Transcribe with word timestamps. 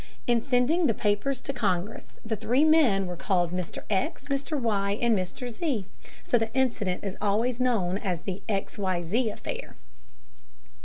In 0.25 0.41
sending 0.41 0.87
the 0.87 0.95
papers 0.95 1.41
to 1.41 1.53
Congress, 1.53 2.13
the 2.25 2.35
three 2.35 2.65
men 2.65 3.05
were 3.05 3.15
called 3.15 3.51
Mr. 3.51 3.83
X., 3.87 4.29
Mr. 4.29 4.59
Y., 4.59 4.97
and 4.99 5.15
Mr. 5.15 5.51
Z., 5.51 5.85
so 6.23 6.39
the 6.39 6.51
incident 6.55 7.03
is 7.03 7.17
always 7.21 7.59
known 7.59 7.99
as 7.99 8.21
the 8.21 8.41
"X.Y.Z. 8.49 9.29
Affair." 9.29 9.75